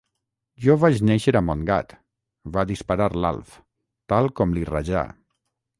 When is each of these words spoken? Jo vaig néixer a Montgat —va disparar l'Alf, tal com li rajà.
Jo 0.63 0.75
vaig 0.83 1.01
néixer 1.09 1.33
a 1.39 1.43
Montgat 1.49 1.93
—va 1.97 2.65
disparar 2.73 3.11
l'Alf, 3.19 3.55
tal 4.15 4.35
com 4.41 4.57
li 4.59 4.69
rajà. 4.77 5.07